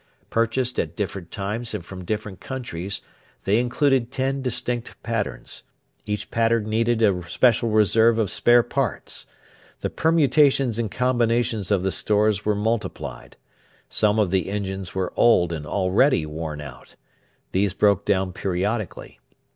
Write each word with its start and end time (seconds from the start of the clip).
Purchased 0.31 0.79
at 0.79 0.95
different 0.95 1.29
times 1.29 1.75
and 1.75 1.85
from 1.85 2.03
different 2.05 2.39
countries, 2.39 3.01
they 3.43 3.59
included 3.59 4.11
ten 4.11 4.41
distinct 4.41 4.95
patterns; 5.03 5.61
each 6.07 6.31
pattern 6.31 6.67
needed 6.67 7.03
a 7.03 7.21
special 7.29 7.69
reserve 7.69 8.17
of 8.17 8.31
spare 8.31 8.63
parts. 8.63 9.27
The 9.81 9.91
permutations 9.91 10.79
and 10.79 10.89
combinations 10.89 11.69
of 11.69 11.83
the 11.83 11.91
stores 11.91 12.43
were 12.43 12.55
multiplied. 12.55 13.37
Some 13.89 14.17
of 14.17 14.31
the 14.31 14.49
engines 14.49 14.95
were 14.95 15.13
old 15.15 15.53
and 15.53 15.67
already 15.67 16.25
worn 16.25 16.61
out. 16.61 16.95
These 17.51 17.75
broke 17.75 18.03
down 18.03 18.33
periodically. 18.33 19.19